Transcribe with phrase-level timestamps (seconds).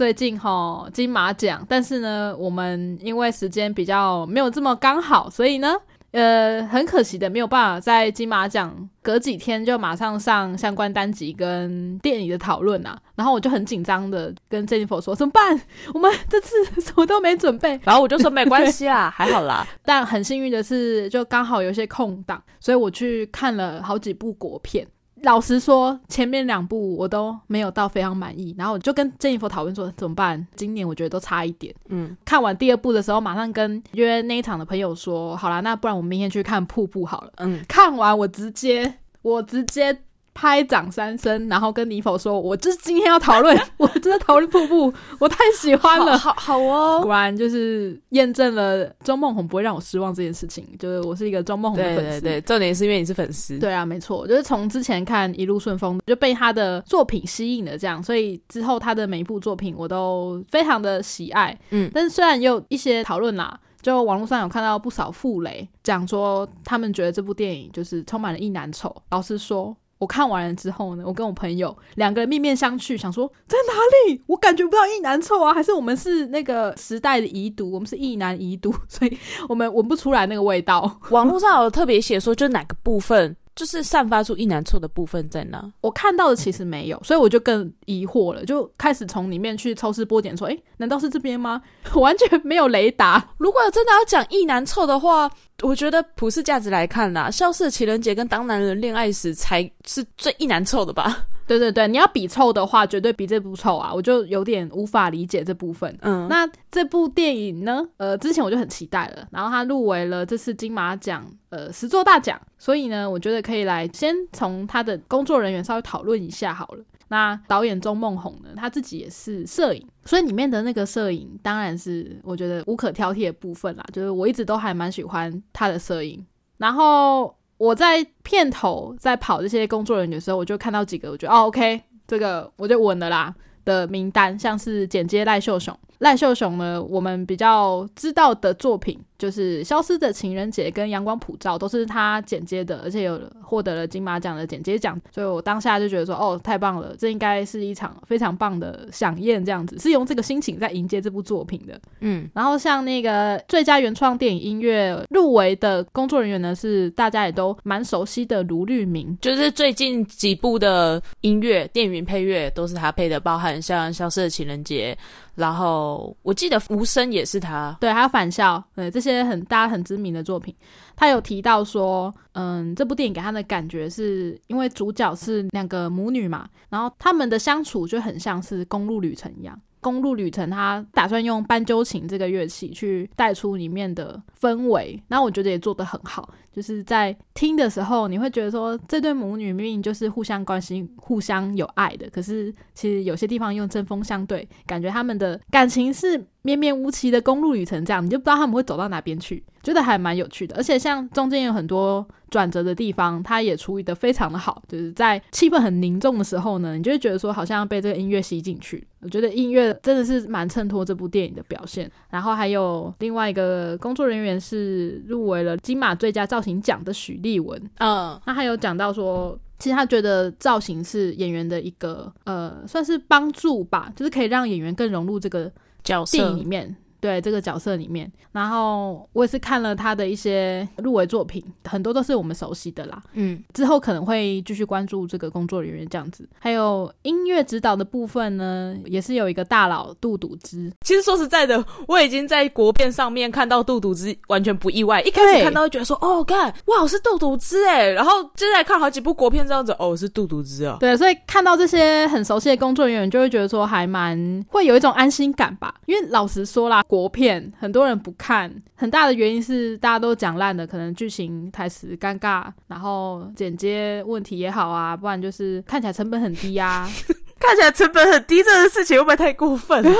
[0.00, 5.76] 最近哈金马奖，但是呢，我们因为时间比较没有这么刚好，所以呢。
[6.12, 12.98] 呃，很可惜的，没有办法在金马奖隔几天就马上上相关单集跟电影的讨论啊。
[13.14, 15.60] 然后我就很紧张的跟 Jennifer 说：“怎么办？
[15.92, 17.78] 我们这次什么都没准备。
[17.84, 24.88] ”然后我就说：“没关系啦， 还好啦。”但很幸运的是，就刚好有些空档，所以我去看了好几部国片。
[25.22, 30.46] 老实说，前面两部我都没有到非常满意，然后我就跟郑一佛讨论说怎么办？
[30.56, 31.74] 今年我觉得都差一点。
[31.88, 37.32] 嗯，看完第二部的时候，马上跟约那一场的朋友说，好啦，那不然我们明天去看瀑布好了。
[37.36, 39.96] 嗯，看完我直接，我直接。
[40.40, 50.66] 拍掌三声，然后跟尼否说：“我就是今天要讨论， 我真的讨论瀑布，我太喜欢了，好好哦。”果然就是验证了周梦红不会让我失望这件事情。
[50.78, 53.58] 就是我是一个周梦红的粉丝，对，重点是因为你是粉丝。
[53.58, 61.54] 对啊，没错，就是从之前看一路顺风就被他的作品吸引了，这样，所以之后他的每一部作品我都非常的喜爱。
[61.68, 68.96] 嗯，但是虽然也有一些讨论啦，就网络上有看到不少傅雷，讲说他们觉得这部电影就是充满了一男丑。
[69.10, 69.76] 老实说。
[70.00, 73.74] 我看完了之后呢，我跟我朋友两个人面面相觑，想说在哪
[74.08, 74.22] 里？
[74.26, 77.70] 我感觉不到一男臭啊，还是我们是那个时代的遗毒？
[77.70, 80.98] 我们是一男遗毒， 所以我们闻不出来那个味道。
[81.10, 83.36] 网络上有特别写说，就哪个部分？
[83.56, 85.62] 就是散发出一男臭的部分在哪？
[85.82, 91.60] 我看到的其实没有，所以我就更疑惑了，就开始从里面去抽丝剥茧，说：“哎，难道是这边吗？”
[91.94, 93.28] 完全没有雷达。
[93.36, 95.30] 如果真的要讲一男臭的话，
[95.62, 101.26] 我觉得普世价值来看啦，《消失的情人节》跟《当男人恋爱时》才是最一男臭的吧。
[101.46, 103.92] 对对对，你要比臭的话，绝对比这部臭啊！
[103.92, 105.92] 我就有点无法理解这部分。
[106.00, 107.84] 嗯，那这部电影呢？
[107.96, 116.84] 呃，之前我就很期待了，然后它入围了这次金马奖呃十座大奖，所以呢，我觉得可以来先从他的工作人员稍微讨论一下好了。
[117.10, 123.84] 那导演钟梦红呢，他自己也是摄影，所以里面的那个摄影当然是我觉得无可挑剔的部分啦。
[123.92, 127.34] 就是我一直都还蛮喜欢他的摄影，然后。
[127.60, 133.34] 我在片头在跑这些工作人员的时候，我就看到几个，我觉得哦，OK，这个我就稳了啦
[133.66, 135.78] 的名单，像是剪接赖秀雄。
[135.98, 151.78] 赖秀雄呢，我们比较知道的作品就是《消失的情人节》跟《阳光普照》，都是他剪接的，而且有获得了金马奖的剪接奖，所以我当下就觉得说，哦，太棒了，这应该是一场非常棒的飨宴，这样子是用这个心情在迎接这部作品的。
[152.00, 164.96] 嗯，然后像那个最佳原创电影音乐入围的工作人员呢，是大家也都蛮熟悉的卢律明，就是最近几部的音乐电影配乐都是他配的，包含像《消失的情人节》。
[165.36, 170.54] 然后我记得无声也是他，对，还有返校，对这些些很大很知名的作品，
[170.96, 179.60] 他有提到说，嗯，这部电影给他的感觉是因为主角是两个母女嘛，然后他们的相处就很像是公路旅程一样。
[179.80, 186.32] 公路旅程，他打算用斑鸠琴这个乐器去带出里面的氛围，那我觉得也做得很好。
[186.52, 200.56] 就是在听的时候，你会觉得说，这对母女明明就是互相关心、互相有爱的，可是其实有些地方用针锋相对，感觉他们的感情是绵绵无期的公路旅程，这样你就不知道他们会走到哪边去，觉得还蛮有趣的。
[200.56, 202.06] 而且像中间有很多。
[202.30, 208.86] 转折的地方，他也处理的非常的好，就是在气氛很凝重的时候呢，你就会觉得说好像被这个音乐吸进去。
[209.02, 211.90] 我觉得音乐真的是蛮衬托这部电影的表现。
[212.10, 225.50] 然后还有另外一个工作人员是入围了金马最佳造型奖的许立文，嗯，他还有讲到说，其实他觉得造型是演员的一个呃，算是帮助吧，就是可以让演员更融入这个
[225.82, 226.76] 角色里面。
[227.00, 233.02] 对这个角色里面，然后我也是看了他的一些入围作品，很多都是我们熟悉的啦。
[233.14, 236.28] 嗯，之后可能会继续关注这个工作人员这样子。
[236.38, 240.70] 还有音乐指导的部分呢，也是有一个大佬杜笃之。
[240.82, 245.00] 其实说实在的，我已经在国片上面看到杜笃之，完全不意外。
[245.02, 247.88] 一开始看到会觉得说，哦，看，哇，是杜笃之哎。
[247.88, 250.76] 然后接下来看好几部国片这样子，哦，是杜笃之啊。
[250.78, 255.74] 对，所以看到这些很熟悉的工作人员，就会觉得说还蛮会有一种安心感吧。
[255.86, 256.82] 因为老实说啦。
[256.90, 266.90] 国片很多人不看，很大的原因是大家都讲烂的，可能剧情台词尴尬，然后剪接问题也好啊，不然就是看起来成本很低啊。
[267.38, 269.78] 看起来成本很低这个事情会不会太过分？
[269.86, 269.96] 因为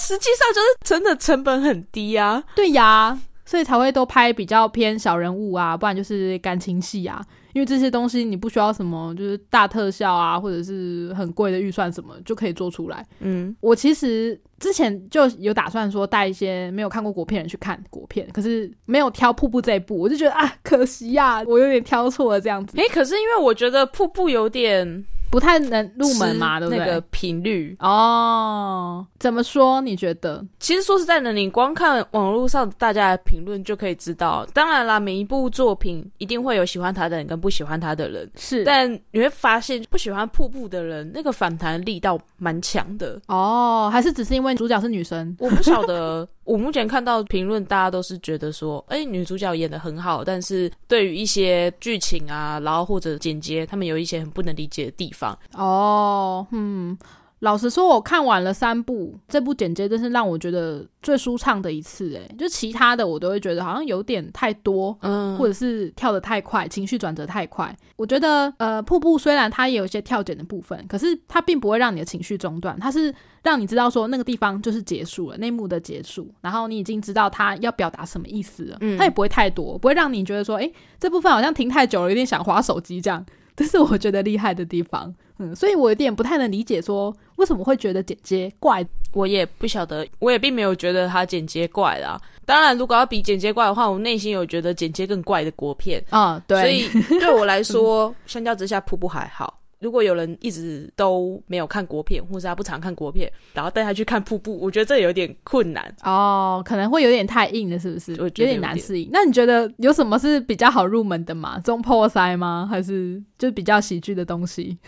[0.00, 2.42] 实际上就是 真的成本很低啊。
[2.56, 7.20] 对呀，所以才会都拍比较偏小人物啊，不然就是感情戏啊。
[7.52, 13.06] 因为这些东西你不需要什么，就是大特效啊，或者是很贵的预算什么就可以做出来。
[13.20, 22.76] 嗯，我其实之前就有打算说带一些没有看过国片人去看国片，可是没有挑瀑布这一部，我就觉得啊，可惜呀，我有点挑错了这样子。
[22.76, 25.04] 诶，可是因为我觉得瀑布有点。
[25.34, 26.78] 不太能入门嘛，对不对？
[26.78, 29.80] 那个频率哦，怎么说？
[29.80, 30.46] 你觉得？
[30.60, 34.46] 其实说实在的，你光看网络上大家的评论就可以知道。
[34.54, 38.62] 当然啦，每一部作品一定会有喜欢他的人跟不喜欢他的人，是。
[38.62, 43.20] 但你会发现，不喜欢瀑布的人，那个反弹力道蛮强的。
[43.26, 45.34] 哦，还是只是因为主角是女生？
[45.40, 46.28] 我不晓得。
[46.44, 55.38] 我目前看到评论，大家都是觉得说，哎，女主角演的很好，但是对于一些剧情啊，然后或者剪接，他们有一些很不能理解的地方。
[55.54, 56.96] 哦，嗯。
[57.44, 62.16] 老实说，我看完了三部，这部剪接真是让我觉得最舒畅的一次。
[62.16, 67.76] 哎，就其他的我都会觉得好像有点太多，嗯，或者是跳得太快，情绪转折太快。
[67.96, 78.78] 我觉得，呃，瀑布虽然它也有一些跳剪的部分，可是它并不会让你的情绪中断，它是让你知道说那个地方就是结束了，那幕的结束，然后你已经知道它要表达什么意思了。
[78.80, 83.22] 嗯，它也不会太多，不会让你觉得说，哎，这部分好像停太久了，有点想划手机这样。
[83.56, 92.20] 这是我觉得厉害的地方，嗯，所以我有点不太能理解，说为什么会觉得剪接怪，我也不晓得，我也并没有觉得它剪接怪啦。
[92.46, 96.88] 当然，如果要比剪接怪的话，我内心有觉得剪接更怪的国片啊，对，所以
[97.18, 99.58] 对我来说，相较之下，瀑布还好。
[99.84, 108.14] 如果有人一直都没有看国片，或是他不常看国片，然后带他去看瀑布，我觉得这有点困难哦，可能会有点太硬了，是不是？
[108.16, 109.10] 有点难适应。
[109.12, 111.58] 那你觉得有什么是比较好入门的吗？
[111.58, 112.66] 中破塞吗？
[112.70, 114.78] 还是就比较喜剧的东西？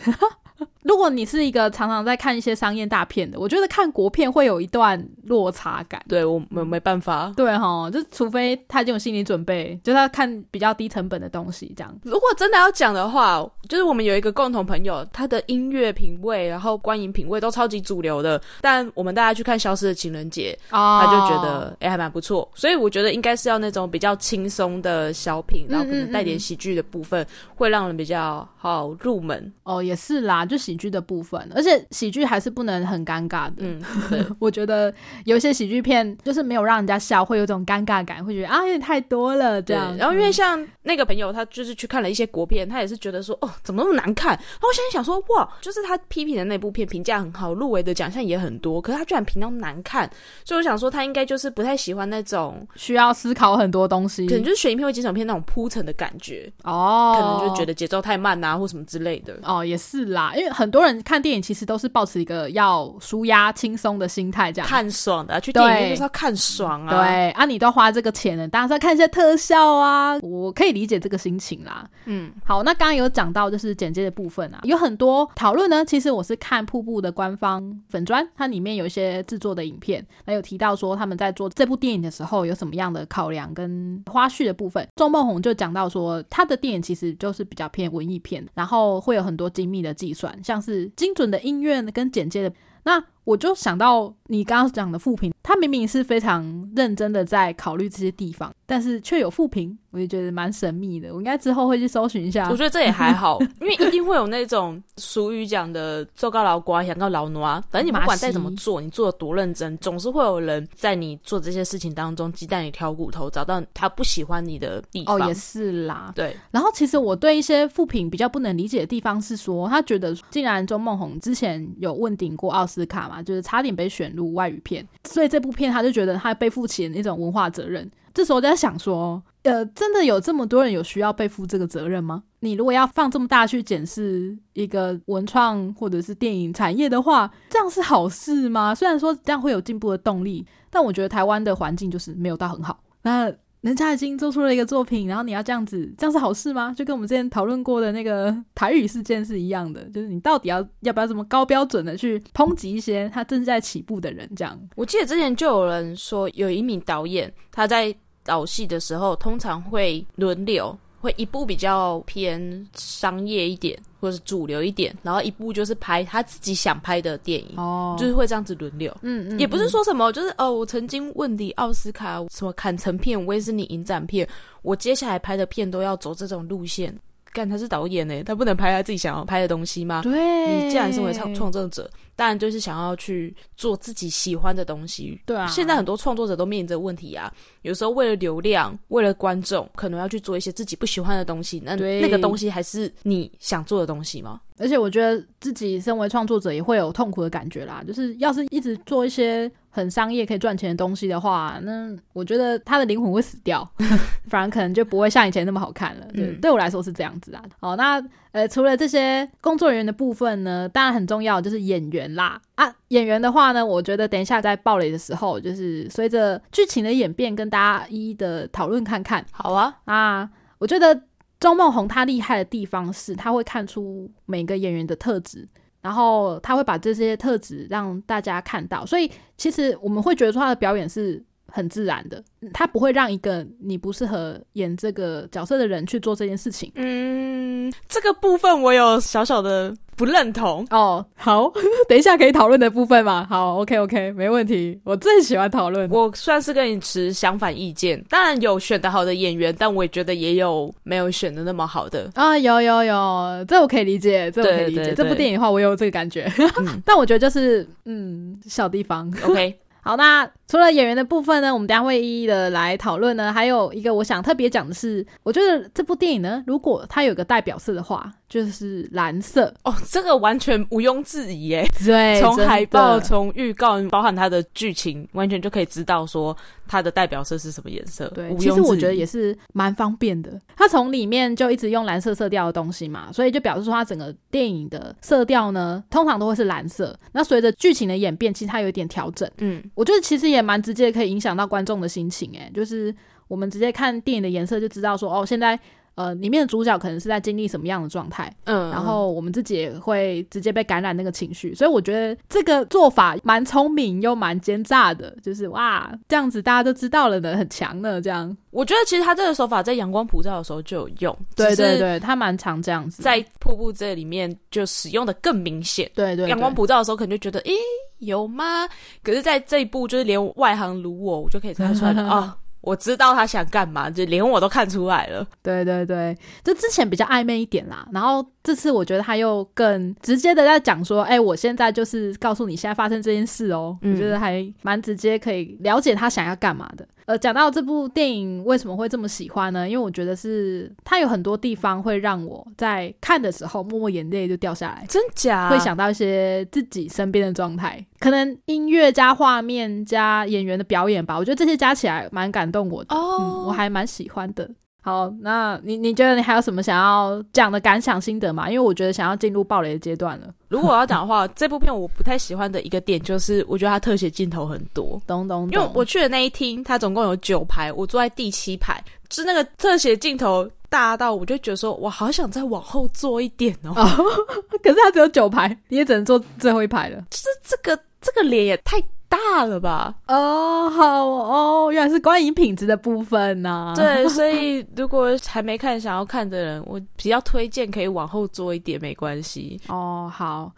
[0.87, 6.01] 如果你是一个常常在看一些商业大片的，我觉得看国片会有一段落差感。
[6.09, 7.33] 对我没没办法。
[7.37, 11.93] 对哈，就除非他已经有心理准备，就是他看比较低成本的东西这样。
[12.05, 18.41] 如果真的要讲的话，就是我们有一个共同朋友，他的音乐品味，然后观影品味都超级主流的。
[18.61, 22.49] 但我们大家去看《消失的情人节》，哦他就觉得哎还蛮不错。
[22.55, 29.53] 所以我觉得应该是要那种比较轻松的小品，然后可能带点喜剧的部分，会让人比较好入门。
[29.65, 30.76] 哦，也是啦，就喜。
[30.77, 33.55] 喜剧的部分，而且喜剧还是不能很尴尬的。
[33.61, 33.81] 嗯，
[34.39, 34.93] 我觉得
[35.25, 39.97] 有些喜剧片就是没有让人家笑，会有种尴尬感，会觉得啊有点太多了这样。
[39.97, 44.33] 然后因为像那个朋友，他就是去看了一些国片，他也是觉得说哦怎么那么难看。
[44.33, 50.07] 然后我现在想说哇，就是他批评的那部片评价很好，入围的奖项也很多，可是他居然评到难看，
[50.45, 59.39] 所以我想说他应该就是不太喜欢那种需要思考很多东西，可能就是悬疑片或惊悚片那种铺陈的感觉哦，可能就觉得节奏太慢啊或什么之类的。
[59.43, 60.66] 哦，也是啦，因为很。
[60.67, 65.41] 很多人看电影其实都是保持一个要舒压、轻松的心态，这样看爽的。
[65.41, 66.91] 去电影院就是要看爽啊！
[66.91, 70.19] 对啊，你都花这个钱了，当然是要看一些特效啊。
[70.23, 71.89] 我可以理解这个心情啦。
[72.07, 75.85] 嗯，好，那刚刚有讲到就是剪接的部分啊，有很多讨论呢。
[75.85, 84.85] 其实我是看瀑布的官方粉砖，它里面有一些制作的影片，那有提到说他们在做这部电影的时候有什么样的考量跟花絮的部分。
[84.97, 90.63] 周梦红就讲到说，他的电影其实就是比较偏文艺片，然后会有很多精密的计算，像。
[90.67, 92.53] 是精准的音乐跟简介的，
[92.83, 99.77] 那我就想到你刚刚讲的复评，他明明是非常认真的在考虑这些地方，但是却有复评。
[99.91, 102.51] 我就觉得蛮神秘的，我应该之后会去搜寻一下。
[102.51, 107.65] 我觉得这也还好，因为一定会有那种俗语讲的“做高老瓜，想到老奴啊”。
[107.73, 115.17] 反正你不管再怎么做，你做的多认真，总是会有人在你做这些事情当中鸡蛋里挑骨头，找到他不喜欢你的地方。
[115.17, 116.13] 哦，也是啦。
[116.15, 116.37] 对。
[116.51, 127.91] 然后其实我对一些复评比较不能理解的地方是说，他觉得既然周梦红之前有问鼎过奥斯卡嘛，就是差点被选入外语片，所以这部片他就觉得他背负起那种文化责任。
[128.13, 129.23] 这时候在想说。
[129.47, 132.25] 呃，真的有这么多人有需要背负这个责任吗？
[132.41, 138.75] 你如果要放这么大去检视一个文创或者是电影产业的话，这样是好事吗？
[138.75, 142.81] 虽然说这样会有进步的动力，但我觉得台湾的环境就是没有到很好。
[143.03, 146.75] 那人家已经做出了一个作品，然后你要这样子，这样是好事吗？
[146.77, 154.31] 就跟我们之前讨论过的那个台语事件是一样的，就是你到底要要不要这么高标准的去抨击一些他正在起步的人？
[154.37, 157.95] 这样，我记得之前就有人说，有一名导演他在。
[158.27, 168.93] 导戏的时候，通常会轮流，会一部比较偏商业一点，或者是主流一点，然后一部就是拍他自己想拍的电影，哦，就是会这样子轮流。
[169.03, 174.29] 嗯嗯，也不是说什么，就是哦，我曾经问你奥斯卡什么坎城片、威斯尼影展片，
[174.63, 176.93] 我接下来拍的片都要走这种路线。
[177.33, 180.03] 干，他是导演呢，他不能拍他自己想要拍的东西吗？
[180.03, 181.91] 对，你既然身为创创作者。
[182.19, 185.21] 当然就是想要去做自己喜欢的东西。
[185.27, 187.31] 对啊，现在很多创作者都面临这个问题啊。
[187.61, 191.61] 有时候为了流量，为了观众，可能要去做一些自己不喜欢的东西。
[191.63, 194.41] 那那个东西还是你想做的东西吗？
[194.57, 197.85] 而且我觉得自己身为创作者也会有痛苦的感觉啦。
[197.87, 199.53] 就是要是一直做一些。
[199.77, 203.71] 很商业可以赚钱的东西的话，那我觉得他的灵魂会死掉，
[204.27, 206.07] 反而可能就不会像以前那么好看了。
[206.15, 207.43] 对，对我来说是这样子啊。
[207.61, 208.03] 哦，那
[208.33, 212.41] 呃，除了这些工作人员的部分呢，当然很重要就是演员啦。
[212.55, 219.23] 啊，演员的话呢，我觉得等一下在暴雷的时候，就是随着剧情的演变，跟大家一一的讨论看看。
[219.31, 221.03] 好啊，啊，我觉得
[221.39, 225.47] 周梦红他厉害的地方是，他会看出每个演员的特质。
[225.87, 232.21] 然后他会把这些特质让大家看到，所以其实我们会觉得说他的表演是很自然的，
[232.53, 236.73] 他不会让一个你不适合演这个角色的人去做这件事情。
[236.75, 239.73] 嗯，这个部分我有小小的。
[239.97, 241.51] 不认同哦，好，
[241.89, 243.27] 等一下可以讨论的部分嘛？
[243.29, 244.79] 好，OK OK，没问题。
[244.85, 245.89] 我最喜欢讨论。
[245.91, 252.37] 我算是跟你持相反意见，当然有选的好的演员，但我也觉得也有没有选的那么好的啊。
[252.37, 254.93] 有有有，这我可以理解，这我可以理解。
[254.95, 256.31] 这部电影的话，我有这个感觉，
[256.85, 259.11] 但我觉得就是嗯，小地方。
[259.25, 259.59] OK。
[259.87, 263.33] 好，那除了演员的部分呢，我们等下会一一的来讨论呢。
[263.33, 271.67] 还有一个我想特别讲的是，我觉得这部电影呢，如果它有个代表色的话，就是蓝色哦，这个完全毋庸置疑耶。
[271.85, 276.37] 对，从海报、从预告，包含它的剧情，完全就可以知道说
[276.69, 278.07] 它的代表色是什么颜色。
[278.15, 280.41] 对，其实我觉得也是蛮方便的。
[280.57, 286.97] 它从里面就一直用蓝色色调的东西嘛，所以就表示说它整个电影的色调呢，通常都会是蓝色。
[287.13, 289.29] 那随着剧情的演变，其实它有一点调整。
[289.39, 289.63] 嗯。
[289.75, 292.31] 我觉得其实也也蛮直接，可以影响到观众的心情。
[292.35, 292.95] 诶，就是
[293.29, 295.59] 我们直接看电影的颜色就知道说，哦，现在
[295.97, 298.33] 呃里面的主角可能是在经历什么样的状态。
[298.45, 301.53] 嗯，然后我们自己也会直接被感染那个情绪。
[301.55, 308.01] 所以我觉得这个做法蛮聪明又蛮奸诈的，就是哇，这样子大家都知道了呢，很强呢。
[308.01, 311.19] 这样，我觉得其实他这个手法在阳光普照的时候就有用。
[311.35, 315.91] 对对对，他蛮常这样子，在瀑布这里面就使用的更明显。
[315.95, 317.53] 对对，阳光普照的时候可能就觉得，诶。
[318.01, 318.69] 有吗？
[319.03, 322.37] 可是，在这一步，就是连外行如我，我就可以猜出来 啊！
[322.67, 325.25] 我知道他想干嘛，就连我都看出来了。
[325.41, 336.87] 对对对，就之前比较暧昧一点啦，然后这次我觉得他又更直接的在讲说，哎，我现在就是告诉你现在发生这件事哦，我觉得还蛮直接，可以了解他想要干嘛的。
[337.07, 339.69] 呃，讲到这部电影为什么会这么喜欢呢？
[339.69, 345.51] 因为我觉得是它有很多地方会让我在看的时候默默眼泪就掉下来，真假？
[345.51, 354.49] 会想到一些自己身边的状态，可能音乐加画面加演员的表演吧，我觉得这些加起来蛮感动我的，哦，我还蛮喜欢的。
[354.87, 358.49] 好，那你你觉得你还有什么想要讲的感想心得吗？
[358.49, 360.33] 因为我觉得想要进入暴雷的阶段了。
[360.47, 365.03] 如果我要讲的话，这部片我不太喜欢的一个点就是，我觉得它特写镜头很多。
[365.05, 373.75] 咚咚，因为我去的那一厅，它总共有九排，我坐在第七排，是那个特写镜头大到，我就觉得说，我好想再往后坐一点哦。
[374.63, 377.05] 可是它只有九排，你也只能坐最后一排了。
[377.11, 378.81] 就是这个这个脸也太。
[379.09, 379.95] 大了吧？
[380.09, 383.73] 哦，好哦，原来是关于品质的部分呢。
[383.77, 389.61] 对，所以如果还没看、想要看的人，我比较推荐可以往后做一点，没关系。
[389.69, 390.53] 哦，好。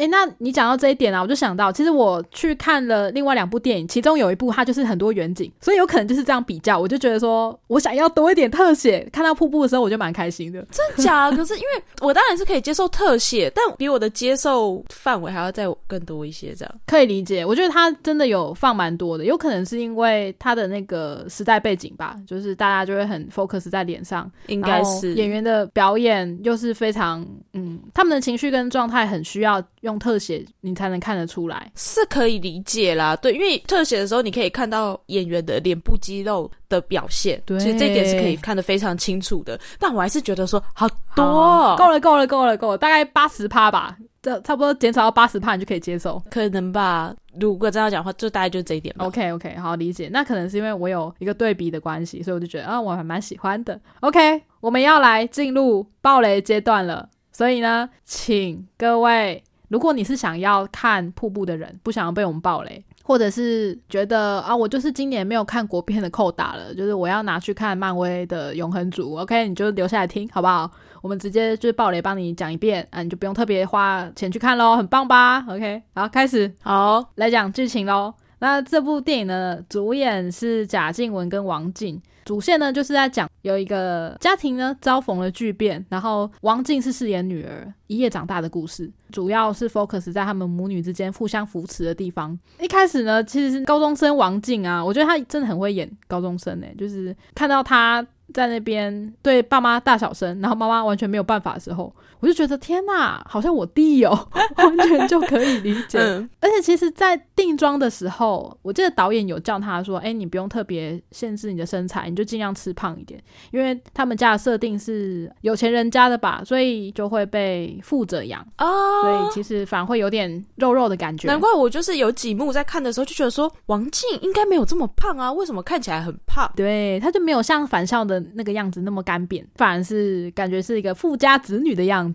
[0.00, 10.66] 哎，那你讲到这一点啊，我就想到，其实我去看了另外两部电影，其中有一部它就是很多远景，所以有可能就是这样比较，我就觉得说我想要多一点特写，看到瀑布的时候我就蛮开心的。
[10.70, 11.30] 真假？
[11.30, 17.44] 可是因为我当然是可以接受特写，但比我的接受范围还要再更多一些，这样可以理解。
[17.44, 30.00] 我觉得他真的有放蛮多的，有可能是因为他的那个时代背景吧，就是大家就会很 focus 在脸上，应该是演员的表演又是非常嗯，他们的情绪跟状态很需要用。
[30.00, 33.14] 特写你才能看得出来，是可以理解啦。
[33.16, 39.60] 对，因为特写的时候你可以看到演员的脸部肌肉的表现，其实这一点是可以看得非常清楚的。
[39.78, 47.14] 但我还是觉得说好多，够了，够了，够了，够了，大概八十趴吧，这差不多减少到八十趴你就可以接受，可能吧。
[47.38, 49.04] 如果这样讲话，就大概就这一点吧。
[49.04, 50.08] OK，OK，好理解。
[50.10, 53.78] 那可能是因为我有一个对比的关系，所以我就觉得啊，我还蛮喜欢的。
[54.00, 59.42] OK，我们要来进入暴雷阶段了，所以呢，请各位。
[59.70, 70.68] 如果你是想要看瀑布的人，不想要被我们暴雷，或者是觉得啊，我就是今年没有看国片的扣打了，就是我要拿去看漫威的永恒族，OK，你就留下来听好不好？
[71.00, 78.12] 我们直接就是暴雷帮你讲一遍啊，你就不用特别花钱去看喽，很棒吧？OK，好，开始，好，来讲剧情喽。
[78.40, 82.02] 那这部电影呢，主演是贾静雯跟王静。
[82.24, 92.38] 主线呢，就是在讲有一个家庭呢遭逢了巨变，然后王静是饰演女儿一夜长大的故事，主要是 focus 在他们母女之间互相扶持的地方。
[92.60, 105.98] 一开始呢，其实是高中生王静啊，我觉得她真的很会演高中生诶，就是看到她在那边对爸妈大小声，然后妈妈完全没有办法的时候，我就觉得天哪，好像我弟哦， 完全就可以理解。
[106.40, 121.26] 而且其实，在定妆的时候，我记得导演有叫他说：“哎，你不用特别限制你的身材，你就尽量吃胖一点，因为他们家的设定是有钱人家的吧，所以就会被富着养哦，所以其实反而会有点肉肉的感觉。
[121.26, 126.50] 难怪我就是有几幕在看的时候就觉得说，王静应该没有这么胖啊，为什么看起来很胖？
[126.54, 132.09] 对，他就没有像返校的那个样子那么干瘪，反而是感觉是一个富家子女的样子。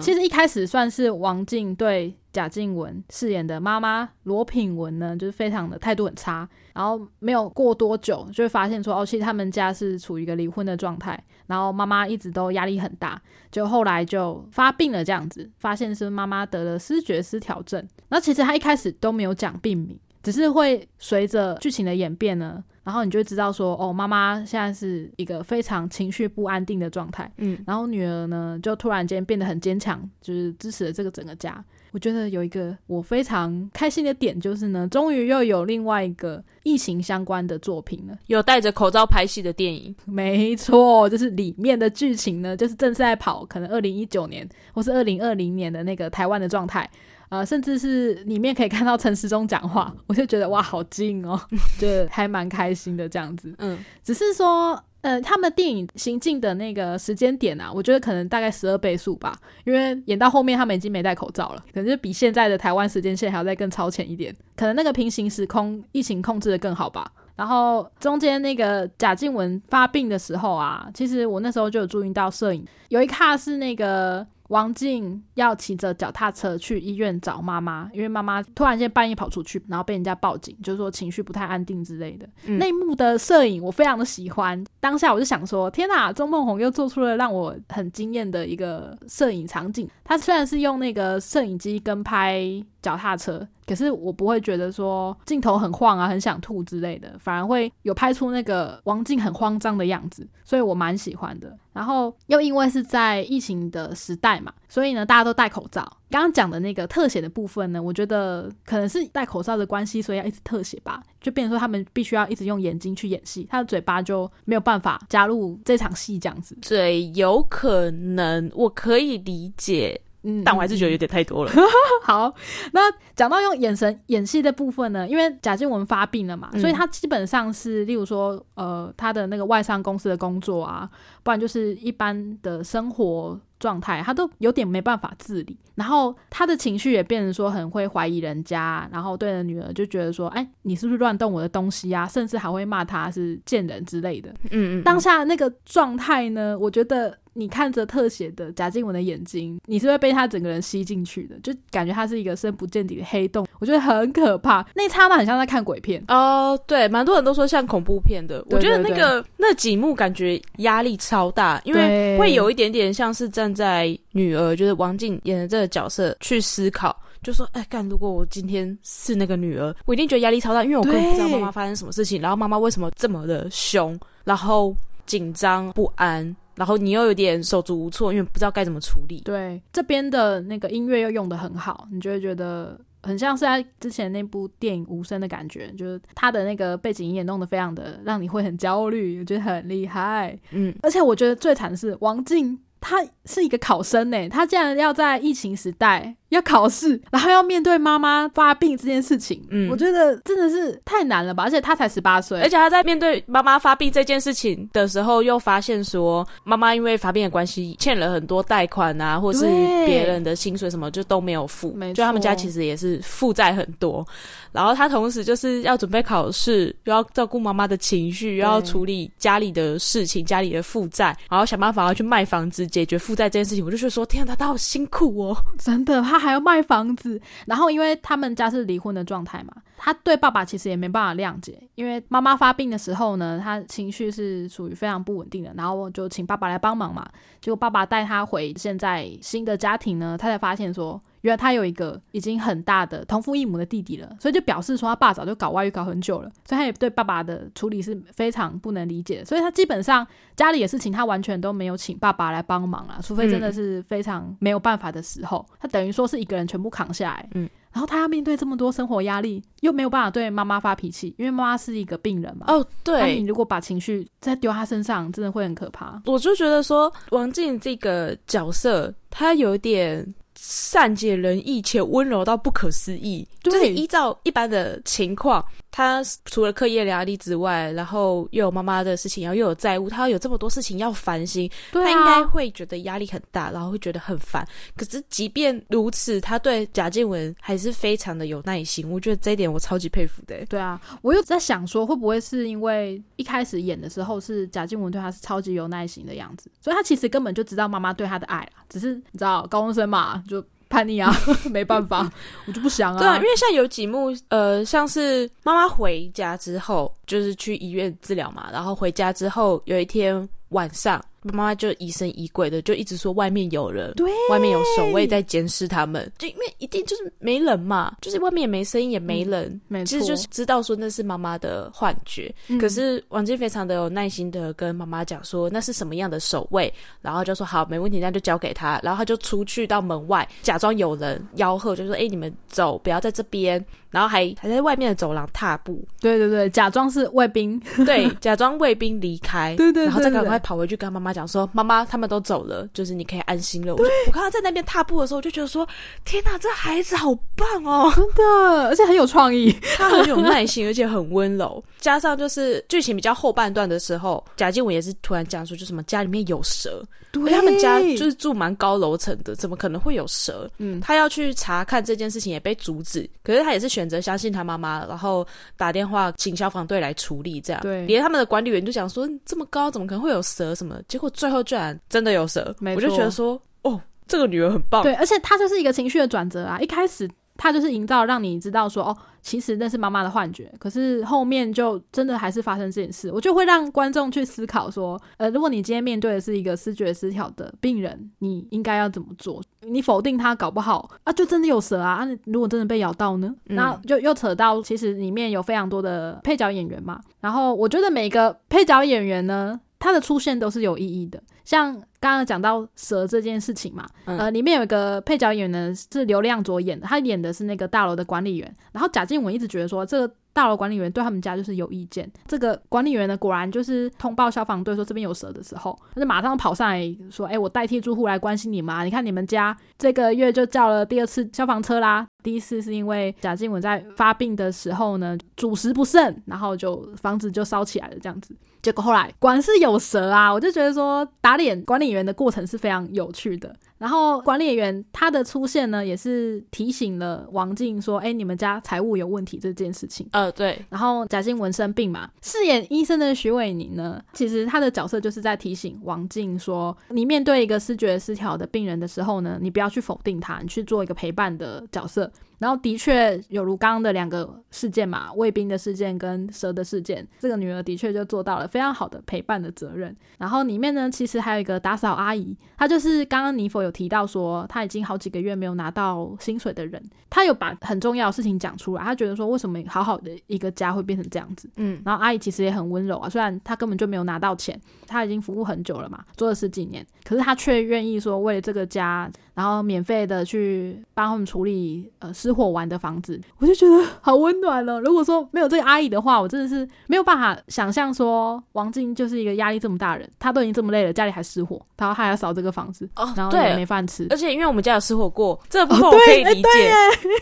[0.00, 6.48] 其实一开始算是王静对贾静雯饰演的妈妈罗品文呢，就是非常的态度很差。
[6.74, 11.22] 然后没有过多久，就会发现说，哦，其实他们家是处于一个离婚的状态。
[11.46, 17.80] 然后妈妈一直都压力很大，就后来就发病了，这样子，发现是妈妈得了失觉失调症。
[18.08, 22.62] 然后其实他一开始都没有讲病名，只是会随着剧情的演变呢。
[22.86, 31.64] 然后你就知道说，哦，妈妈现在是一个非常情绪不安定的状态，嗯，然后女儿呢，就突然间变得很坚强，就是支持了这个整个家。
[31.90, 39.92] 我觉得有一个我非常开心的点，就是呢，终于又有另外一个疫情相关的作品了，有戴着口罩拍戏的电影。
[40.04, 46.88] 没错，就是里面的剧情呢，就是正在跑，可能二零一九年或是二零二零年的那个台湾的状态。
[47.28, 51.40] 呃，甚至是里面可以看到陈时中讲话，我就觉得哇，好近哦，
[51.78, 53.52] 就还蛮开心的这样子。
[53.58, 67.10] 嗯，只是说，呃，他们电影行进的那个时间点啊，我觉得可能大概十二倍速吧，因为演到后面他们已经没戴口罩了，可能就比现在的台湾时间线还要再更超前一点，可能那个平行时空疫情控制的更好吧。
[67.34, 74.26] 然后中间那个贾静雯发病的时候啊，其实我那时候就有注意到摄影有一卡是那个。
[74.48, 82.28] 王静要骑着脚踏车去医院找妈妈，因为妈妈突然间半夜跑出去，然后被人家报警，就是说情绪不太安定之类的。
[82.44, 89.88] 那一幕的摄影我非常的喜欢，当下我就想说：天哪，钟梦红又做出了让我很惊艳的一个摄影场景。
[90.04, 92.40] 他虽然是用那个摄影机跟拍
[92.86, 93.46] 脚踏车。
[93.66, 101.52] 可是我不会觉得说镜头很晃啊，很想吐之类的，反而会有拍出那个王静很慌张的样子，所以我蛮喜欢的。
[101.72, 105.82] 然后又因为是在疫情的时代嘛，所以呢大家都戴口罩。
[106.08, 116.56] 刚刚讲的那个特写的部分呢，我觉得可能是戴口罩的关系，所以要一直特写吧，就变成说他们必须要一直用眼睛去演戏，他的嘴巴就没有办法加入这场戏这样子。
[116.60, 120.00] 对，有可能，我可以理解。
[120.44, 121.52] 但我还是觉得有点太多了。
[122.02, 122.32] 好，
[122.72, 122.80] 那
[123.14, 130.88] 讲到用眼神演戏的部分呢，因为贾静雯发病了嘛，所以他基本上是，例如说，呃，他的那个外商公司的工作啊，
[131.22, 135.56] 不然就是一般的生活状态，他都有点没办法自理。
[135.74, 142.06] 然后他的情绪也变成说很会怀疑人家，然后对着女儿就觉得说，哎，你是不是乱动我的东西啊？
[142.06, 144.30] 甚至还会骂他是贱人之类的。
[144.50, 147.18] 嗯嗯，当下那个状态呢，我觉得。
[147.36, 154.66] 你看着特写的贾静雯的眼睛，你是会被她整个人吸进去的，就感觉她是一个深不见底的黑洞，我觉得很可怕。
[154.74, 158.42] 那刹那很像在看鬼片哦，对，蛮多人都说像恐怖片的。
[158.50, 179.20] 我觉得那个那几幕感觉压力超大，因为会有一点点像是站在女儿，就是王静演的这个角色去思考，就说：“哎，干，如果我今天是那个女儿，我一定觉得压力超大，因为我根本不知道妈妈发生什么事情，然后妈妈为什么这么的凶，然后紧张不安。”然后你又有点手足无措，因为不知道该怎么处理。
[179.20, 190.38] 对，这边的那个音乐又用的很好，你就会觉得很像是在之前那部电影《无声》的感觉，就是他的那个背景音也弄得非常的让你会很焦虑，我觉得很厉害。
[190.50, 196.16] 嗯，而且我觉得最惨的是王静，他是一个考生呢，他竟然要在疫情时代。
[196.30, 201.44] 要考试，然后要面对妈妈发病这件事情，嗯，我觉得真的是太难了吧。
[201.44, 209.44] 而且他才十八岁，而且他在面对妈妈发病这件事情的时候，又发现说妈妈因为发病的关系欠了很多贷款啊，或是
[209.86, 214.04] 别人的薪水什么就都没有付，就他们家其实也是负债很多。
[214.50, 223.64] 然后他同时就是要准备考试，又要照顾妈妈的情绪，又要处理家里的事情、家里的负债，然后想办法要去卖房子解决负债这件事情。
[223.64, 226.02] 我就觉得说，天啊，他好辛苦哦，真的。
[226.15, 237.06] 他他还要卖房子，然后因为他们家是离婚的状态嘛，他对爸爸其实也没办法谅解，因为妈妈发病的时候呢，他情绪是属于非常不稳定的，然后就请爸爸来帮忙嘛，
[237.40, 241.00] 结果爸爸带他回现在新的家庭呢，他才发现说。
[241.26, 257.28] 原来他有一个已经很大的同父异母的弟弟了，所以就表示说他爸早就搞外遇搞很久了，所以他也对爸爸的处理是非常不能理解，所以他基本上家里的事情他完全都没有请爸爸来帮忙啊，除非真的是非常没有办法的时候，他等于说是一个人全部扛下来。
[257.34, 257.50] 嗯。
[257.72, 262.46] 然后他要面对这么多生活压力，又没有办法对妈妈发脾气，因为妈妈是一个病人嘛。
[262.48, 266.00] 哦，对，那你如果把情绪再丢他身上，真的会很可怕。
[266.06, 270.14] 我就觉得说，王静这个角色，他有点。
[270.38, 284.46] 善解人意且温柔到不可思议，就是依照一般的情况，他除了课业压力之外，然后又有妈妈的事情，然后又有债务，他有这么多事情要烦心，他应该会觉得压力很大，然后会觉得很烦。
[284.76, 290.44] 可是即便如此，他对贾静雯还是非常的有耐心，我觉得这一点我超级佩服的。
[290.50, 300.22] 对啊，我又在想说，会不会是因为一开始演的时候是贾静雯对他是超级有耐心的样子，所以他其实根本就知道妈妈对他的爱啊，只是你知道高中生嘛。
[300.26, 300.35] 就
[300.68, 301.12] 叛逆啊，
[301.50, 302.10] 没办法，
[302.46, 302.98] 我就不想啊。
[302.98, 311.02] 对啊，因为像有几幕，呃，像是妈妈回家之后，就是去医院治疗嘛，然后回家之后，有一天晚上。
[311.32, 316.10] 妈妈就疑神疑鬼的，就一直说外面有人，对，外面有守卫在监视他们。
[316.18, 322.32] 就因为一定就是没人嘛，就是外面也没声音，也没人，其实就是知道说那是妈妈的幻觉。
[322.60, 328.80] 可是王静非常的有耐心的跟妈妈讲说那是什么样的守卫，然后就说好，没问题，那就交给他。
[328.82, 333.64] 然后他就出去到门外，假装有人吆喝，就说哎，你们走，不要在这边。
[333.96, 343.74] 然后还还在外面的走廊踏步，对对对，假装是卫兵，对， 假装卫兵离开，对对，然后再赶快跑回去跟妈妈讲说，妈妈他们都走了，就是你可以安心了。
[343.74, 345.66] 我我看到在那边踏步的时候，我就觉得说，
[346.04, 351.64] 天哪，这孩子好棒哦，真的，而且很有创意，他很有耐心，而且很温柔。
[351.80, 356.82] 加上就是剧情比较后半段的时候，贾静雯也是突然讲说，就什么家里面有蛇，
[357.12, 360.50] 对，他们家就是住蛮高楼层的，怎么可能会有蛇？
[360.58, 367.62] 嗯，他要去查看这件事情也被阻止，可是他也是选择相信他妈妈，然后打电话请消防队来处理，这样。
[367.62, 370.54] 对，连他们的管理员就讲说，这么高怎么可能会有蛇？
[370.54, 370.80] 什么？
[370.88, 374.82] 结果最后居然真的有蛇，我就觉得说，哦，这个女儿很棒。
[374.82, 377.08] 对，而且她就是一个情绪的转折啊，一开始。
[377.36, 389.42] 他就是营造让你知道说哦，其实那是妈妈的幻觉，可是后面就真的还是发生这件事，我就会让观众去思考说，呃，如果你今天面对的是一个视觉失调的病人，你应该要怎么做？
[389.60, 392.04] 你否定他，搞不好啊，就真的有蛇啊！
[392.04, 393.34] 啊，如果真的被咬到呢？
[393.44, 399.60] 那就又扯到其实里面有非常多的配角演员嘛，然后我觉得每个配角演员呢。
[399.78, 410.14] 他的出现都是有意义的，像刚刚讲到蛇这件事情嘛，呃，里面有一个配角演员呢是刘亮佐演的，他演的是那个大楼的管理员，然后贾静雯一直觉得说这个。
[410.36, 412.06] 大楼管理员对他们家就是有意见。
[412.26, 418.84] 这个管理员呢，果然就是通报消防队说这边有蛇的时候，他就马上跑上来说：“哎，我代替住户来关心你嘛。
[418.84, 422.06] 你看你们家这个月就叫了第二次消防车啦。
[422.22, 428.36] 第一次是因为贾静雯在发病的时候呢，主食不慎，然后就房子就烧起来了这样子。
[428.60, 430.30] 结果后来果然是有蛇啊！
[430.30, 440.58] 我就觉得说打脸管理员的过程是非常有趣的。”然后管理员他的出现呢，也是提醒了王静说：“哎，你们家财务有问题这件事情。”呃，对。
[440.70, 459.94] 然后贾静雯生病嘛，饰演医生的徐伟宁呢，其实他的角色就是在提醒王静说：“你面对一个视觉失调的病人的时候呢，你不要去否定他，你去做一个陪伴的角色。”然后的确有如刚刚的两个事件嘛，卫兵的事件跟蛇的事件，这个女儿的确就做到了非常好的陪伴的责任。
[460.18, 471.48] 然后里面呢，其实还有一个打扫阿姨，她就是刚刚尼佛有提到说，她已经好几个月没有拿到薪水的人，她有把很重要的事情讲出来，她觉得说为什么好好的一个家会变成这样子？
[471.56, 479.10] 嗯，然后阿姨其实也很温柔啊，虽然她根本就没有拿到钱，她已经服务很久了嘛，做了十几年，可是她却愿意说为了这个家。
[479.36, 484.80] 然后免费的去帮他们处理呃失火完的房子，我就觉得好温暖了。
[484.80, 494.06] 如果说没有这个阿姨的话，我真的是没有办法想象说王静就是一个压力这么大的人，她都已经这么累了，家里还失火，然后还要扫这个房子，然后也没饭吃。
[494.08, 496.72] 而且因为我们家有失火过，这部分我可以理解，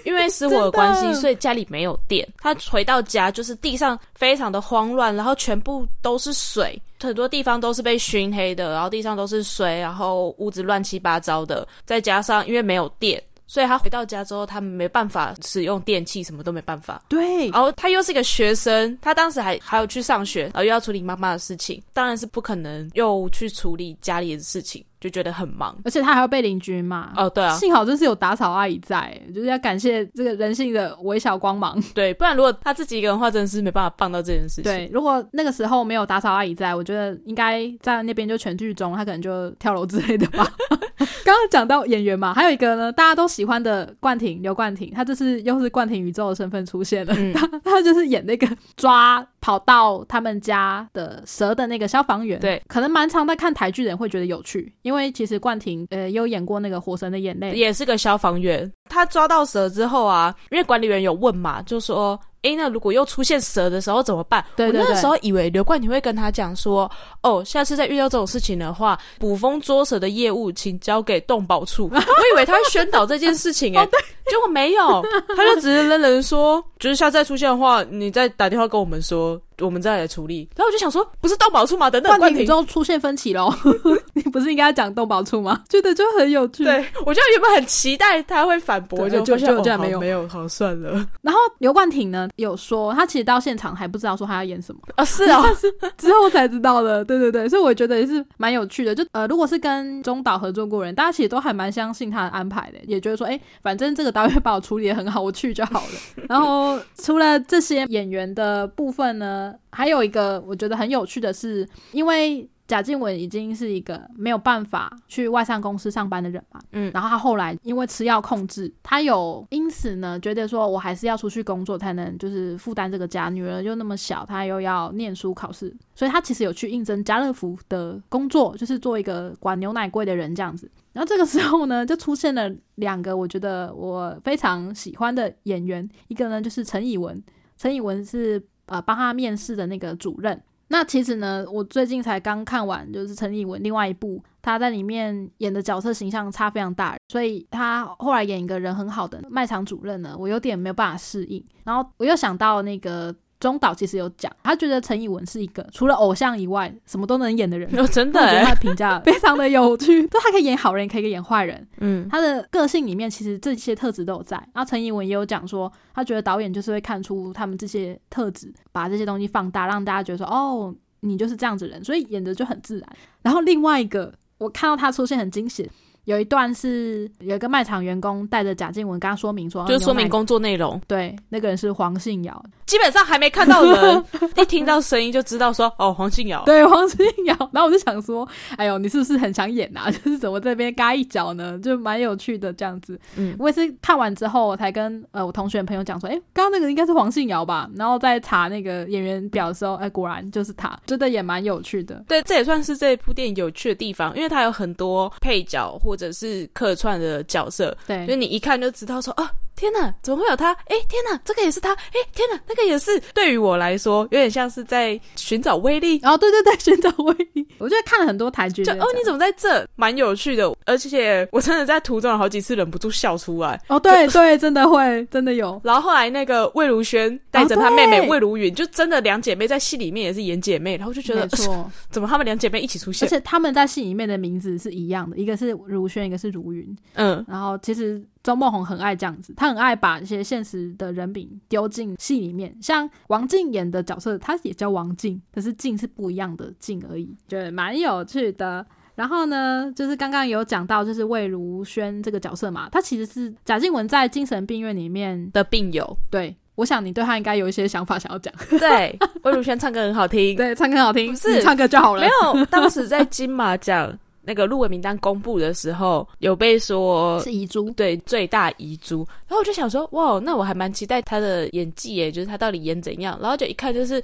[0.05, 2.25] 因为失火的关系， 所以家里没有电。
[2.39, 6.81] 他回到家就是地上非常的慌乱，然后全部都是水。
[7.05, 17.03] 很多地方都是被熏黑的，然后地上都是水，然后屋子乱七八糟的，再加上因为没有电，所以他回到家之后，他没办法使用电器，什么都没办法。
[17.09, 24.85] 对，然后他又是一个学生，他当时还还有去上学，然后又要处理妈妈的事情，当然是不可能又去处理家里的事情。
[25.05, 27.13] 就觉得很忙，而且他还要被邻居骂。
[27.15, 31.79] 哦，对啊，幸好就是有打扫阿姨在，就是要感谢这个人性的微小光芒。
[31.93, 34.65] 对，不然如果他自己一个人话，真的是没办法办到这件事情。
[34.65, 40.51] 对，如果那个时候没有打扫阿姨在，我觉得应该在那边就全剧终，他可能就跳楼之类的吧。
[41.23, 49.27] 刚刚讲到演员嘛，还有一个呢，大家都喜欢的冠廷刘冠廷，他这次又是冠廷宇宙的身份出现了， 他他就是演那个抓。
[49.45, 58.71] 跑到他们家的蛇的那个消防员，对，可能蛮常在看台剧的人会觉得有趣，因因为其实冠廷呃有演过那个《火神的眼泪》，也是个消防员。
[58.89, 62.19] 他抓到蛇之后啊，因为管理员有问嘛，就说。
[62.45, 64.45] 哎，那如果又出现蛇的时候怎么办？
[64.59, 66.91] 我那个时候以为刘冠廷会跟他讲说
[67.25, 71.89] ：“哦，下次再遇到这种事情的话，捕风捉蛇的业务请交给动保处。
[71.89, 73.87] ”我以为他会宣导这件事情，哎，
[74.27, 75.03] 结果没有，
[75.35, 81.89] 他就只是冷冷说：“就是下次再出现的话，你再打电话跟我们说。”我们再来处理，然后我就想说，不是动保处吗？
[81.91, 83.53] 等等，冠廷之后出现分歧喽，
[84.15, 85.63] 你不是应该讲动保处吗？
[85.69, 86.65] 觉得就很有趣。
[86.65, 90.93] 对我就原本很期待他会反驳，就就就这样没有没有，好算了。
[91.23, 95.43] 然后刘冠廷呢有说，他其实到现场还不知道说他要演什么啊， 是啊，
[95.97, 97.05] 之后才知道的。
[97.05, 98.95] 对对对，所以我觉得也是蛮有趣的。
[98.95, 106.25] 就呃，如果是跟中岛合作过人，大家其实都还蛮相信他的安排的，也觉得说，哎，反正这个导演把我处理的很好，我去就好了。
[106.29, 109.44] 然后除了这些演员的部分呢？
[109.73, 130.71] 还有一个我觉得很有趣的是，因为贾静雯已经是一个没有办法去外商公司上班的人嘛，嗯，然后他后来因为吃药控制，他有因此呢觉得说我还是要出去工作才能就是负担这个家，女儿又那么小，他又要念书考试，所以他其实有去应征家乐福的工作，就是做一个管牛奶柜的人这样子。
[130.95, 137.23] 然后这个时候呢，就出现了两个我觉得我非常喜欢的演员，一个呢就是陈以文，
[137.59, 138.43] 陈以文是。
[138.67, 140.43] 呃，帮他面试的那个主任。
[140.69, 151.45] 那其实呢，我最近才刚看完，就是陈以文另外一部，他在里面演的角色形象差非常大，所以他后来演一个人很好的卖场主任呢，我有点没有办法适应。
[151.65, 153.15] 然后我又想到那个。
[153.45, 157.69] 中岛其实有讲，他觉得陈以文是一个除了偶像以外什么都能演的人。
[157.89, 161.69] 真的，我觉得他评价 非常的有趣，就他可以演好人，也可以演坏人。
[161.81, 164.35] 嗯，他的个性里面其实这些特质都有在。
[164.55, 172.89] 然后陈以文也有讲说，他觉得导演就是会看出他们这些特质，把这些东西放大，让大家觉得说，哦，你就是这样子人，所以演的就很自然。
[173.21, 175.71] 然后另外一个，我看到他出现很惊喜。
[176.05, 180.81] 有一段是有一个卖场员工带着贾静雯跟他说明说，就是说明工作内容。
[180.87, 182.45] 对，那个人是黄信尧。
[182.67, 184.05] 基本上还没看到人，
[184.37, 186.43] 一听到声音就知道说哦，黄信尧。
[186.47, 187.37] 对，黄信尧。
[187.53, 189.89] 然后我就想说，哎呦，你是不是很想演啊？
[189.93, 191.59] 就是怎么这边嘎一脚呢？
[191.63, 192.99] 就蛮有趣的这样子。
[193.17, 197.71] 嗯，我也是看完之后，我才跟呃我同学朋友讲说，哎，刚刚那个应该是黄信尧吧？
[197.77, 202.03] 然后在查那个演员表的时候，哎，果然就是他，真的也蛮有趣的。
[202.09, 207.77] 对，这也算是这部电影有趣的地方，因为它有很多配角或者是客串的角色。
[207.87, 209.31] 对，就你一看就知道说啊。
[209.57, 210.53] 天哪，怎么会有他？
[210.67, 211.73] 哎，天哪，这个也是他！
[211.73, 213.01] 哎，天哪，那个也是。
[213.15, 216.01] 对于我来说，有点像是在寻找威力。
[216.03, 217.47] 哦，对对对，寻找威力。
[217.59, 219.67] 我觉得看了很多台剧，就哦，你怎么在这？
[219.77, 223.61] 蛮有趣的，而且我真的在途中有好几次忍不住笑出来。
[223.69, 225.61] 哦，对对，真的会，真的有。
[225.65, 233.07] 然后后来那个魏如萱带着她妹妹魏如云，就真的两姐妹在戏里面也是演姐妹，然后就觉得错， 怎么她们两姐妹一起出现？
[233.07, 236.77] 而且她们在戏里面的名字是一样的，一个是如萱，一个是如云。
[236.95, 238.03] 嗯，然后其实。
[238.25, 242.57] 周梦红很爱这样子，他很爱把一些现实的人品丢进戏里面。
[242.61, 248.67] 像王静演的角色，他也叫王静，可是静是不一样的静而已，觉得蛮有趣的。
[248.95, 255.99] 然后呢，就是刚刚有讲到，就是魏如萱这个角色嘛，她其实是贾静雯在精神病院里面的病友。
[256.09, 258.33] 对，我想你对她应该有一些想法想要讲。
[258.51, 262.03] 对，魏如萱唱歌很好听， 对，唱歌很好听，是唱歌就好了。
[262.03, 263.99] 没有，当时在金马奖。
[264.25, 269.07] 那个入围名单公布的时候，有被说是遗珠，对，最大遗珠。
[269.29, 273.19] 然后我就想说，哇，那我还蛮期待他的演技耶，就是他到底演怎样。
[273.21, 274.03] 然后就一看，就是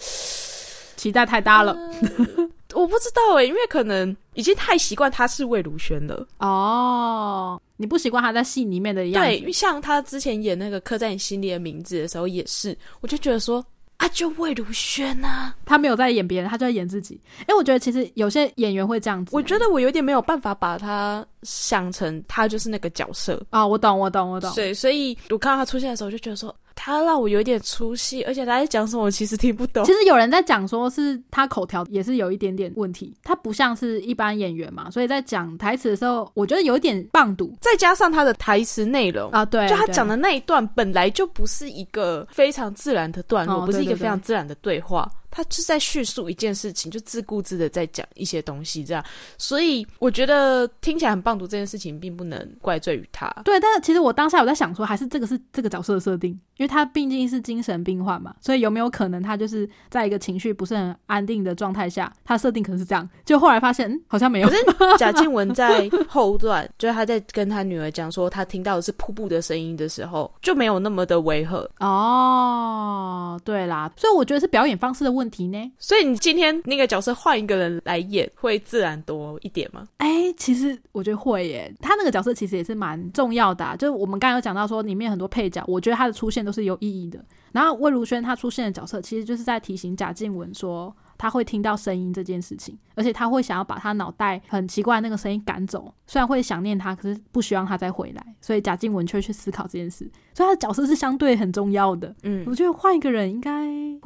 [0.96, 1.76] 期待太大了。
[2.74, 6.24] 我不知道哎，因为可能已经太习惯他是魏如萱了。
[6.38, 9.40] 哦，你不习惯他在戏里面的样子？
[9.40, 13.64] 对，像他之前演那个刻在你心里的名字的时候也是，我就觉得说。
[14.00, 17.20] 啊，就魏如萱啊，他没有在演别人，他就在演自己。
[17.46, 19.30] 哎，我觉得其实有些演员会这样子。
[19.36, 23.66] 我觉得我有点没有办法把他想成他就是那个角色啊。
[23.66, 24.50] 我懂，我懂，我懂。
[24.54, 26.54] 对，所以我看到他出现的时候，就觉得说。
[26.82, 29.84] 他让我有点出戏，而且他在讲什么，我其实听不懂。
[29.84, 37.54] 其实有人在讲说，是他口条也是有一点点问题，他不像是一般演员嘛，所以在讲台词的时候，我觉得有一点棒读。
[37.60, 45.06] 再加上他的台词内容啊，对，就他讲的那一段本来就不是一个非常自然的段落，不是一个非常自然的对话。
[45.30, 49.04] 他是在叙述一件事情，就自顾自的在讲一些东西，这样，
[49.38, 53.28] 所以我觉得听起来很棒读这件事情，并不能怪罪于他。
[53.44, 64.48] 对，但是其实我当下我在想说，还是这个是这个角色的设定，因为他毕竟是精神病患嘛，所以有没有可能他就是在一个情绪不是很安定的状态下，他设定可能是这样，就后来发现嗯，好像没有。
[64.50, 64.64] 可是
[64.98, 71.70] 贾静雯在后段，就是他在跟他女儿讲说他听到的是瀑布的声音的时候，就没有那么的违和。
[71.78, 75.19] 哦，对啦，所以我觉得是表演方式的问。
[75.20, 75.72] 问题呢？
[75.78, 79.87] 所以你今天那个角色换一个人来演，会自然多一点吗？
[79.98, 81.70] 哎，其实我觉得会耶。
[81.80, 87.22] 他那个角色其实也是蛮重要的，就是我们刚刚有讲到说，里面很多配角，我觉得他的出现都是有意义的。
[87.52, 90.96] 然后魏如萱她出现的角色，其实就是在提醒贾静雯说。
[91.20, 95.92] 他会听到声音这件事情，而且他会想要把他脑袋很奇怪那个声音赶走。
[96.06, 98.35] 虽然会想念他，可是不希望他再回来。
[98.40, 102.16] 所以贾静雯却去思考这件事，所以他的角色是相对很重要的。
[102.22, 103.50] 嗯，我觉得换一个人应该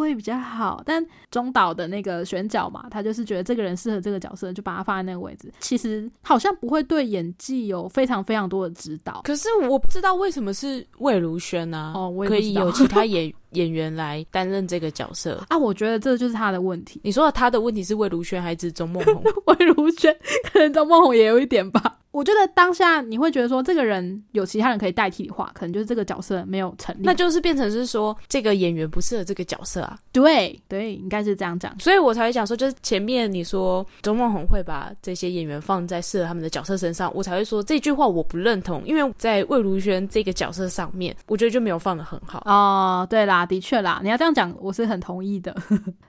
[0.02, 0.83] 会比较好。
[0.85, 5.52] 但中岛的那个选角嘛，他就是觉得这个人适合这个角色，就把他放在那个位置。
[5.61, 9.20] 其实好像不会对演技有非常非常多的指导。
[9.24, 11.92] 可是我不知道为什么是魏如萱呢？
[11.94, 13.33] 哦，可以有其他演。
[13.55, 17.01] 演员来担任这个角色啊，我觉得这就是他的问题。
[17.03, 19.23] 你说他的问题是魏如萱还是钟梦红？
[19.47, 20.14] 魏如萱
[20.53, 21.99] 可能钟梦红也有一点吧。
[22.11, 29.99] 我觉得当下你会觉得说，这个人有其他人可以代替的话，可能就是这个角色没有成立，那就是变成是说这个演员不适合这个角色啊。
[30.12, 42.45] 对对，应该是这样讲，所以我才会讲说，就是前面你说周梦红会把这些演员放在适合他们的角色身上，我才会说这句话我不认同，因为在魏如萱这个角色上面，我觉得就没有放的很好。
[42.47, 45.54] 哦，对啦，的确啦，你要这样讲，我是很同意的。